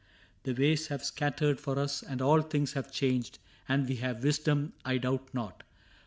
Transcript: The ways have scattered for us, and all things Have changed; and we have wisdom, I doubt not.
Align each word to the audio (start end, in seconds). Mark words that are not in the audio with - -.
The 0.41 0.53
ways 0.55 0.87
have 0.87 1.03
scattered 1.03 1.59
for 1.59 1.77
us, 1.77 2.01
and 2.01 2.23
all 2.23 2.41
things 2.41 2.73
Have 2.73 2.91
changed; 2.91 3.37
and 3.69 3.87
we 3.87 3.97
have 3.97 4.23
wisdom, 4.23 4.73
I 4.83 4.97
doubt 4.97 5.31
not. 5.31 5.61